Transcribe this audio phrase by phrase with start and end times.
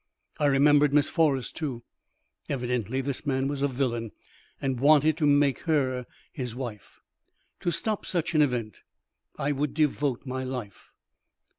[0.39, 1.83] I remembered Miss Forrest too.
[2.49, 4.09] Evidently this man was a villain,
[4.59, 7.01] and wanted to make her his wife.
[7.59, 8.77] To stop such an event,
[9.37, 10.89] I would devote my life.